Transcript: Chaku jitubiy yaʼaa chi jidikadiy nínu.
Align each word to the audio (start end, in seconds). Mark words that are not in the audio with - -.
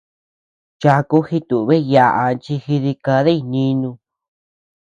Chaku 0.81 1.17
jitubiy 1.27 1.83
yaʼaa 1.93 2.31
chi 2.43 2.53
jidikadiy 2.63 3.41
nínu. 3.51 3.89